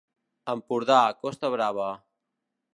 Empordà 0.53 0.97
Costa 1.27 1.53
Brava. 1.59 1.89